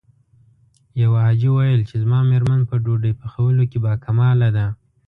يوه 1.01 1.19
حاجي 1.25 1.47
ويل 1.55 1.81
چې 1.89 1.95
زما 2.03 2.19
مېرمن 2.31 2.61
په 2.69 2.75
ډوډۍ 2.83 3.11
پخولو 3.19 3.63
کې 3.71 3.77
باکماله 3.85 4.49
ده. 4.57 4.67